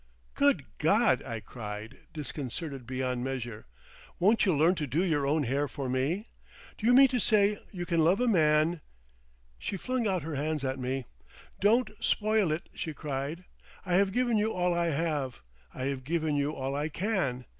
[0.33, 3.67] "Good God!" I cried, disconcerted beyond measure,
[4.17, 6.27] "won't you learn to do your own hair for me?
[6.79, 8.81] Do you mean to say you can love a man—"
[9.59, 11.05] She flung out her hands at me.
[11.59, 13.45] "Don't spoil it," she cried.
[13.85, 15.41] "I have given you all I have,
[15.71, 17.45] I have given you all I can.